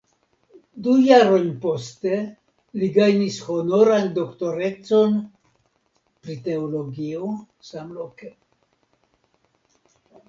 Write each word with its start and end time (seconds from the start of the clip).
Du 0.85 0.93
jarojn 1.07 1.49
poste 1.65 2.13
li 2.83 2.89
gajnis 2.95 3.37
honoran 3.49 4.09
doktorecon 4.15 5.13
pri 6.25 6.39
teologio 6.49 7.31
samloke. 7.71 8.31